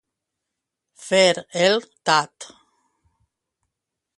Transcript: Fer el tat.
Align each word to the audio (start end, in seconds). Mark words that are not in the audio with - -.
Fer 1.09 1.43
el 1.65 1.85
tat. 2.11 2.49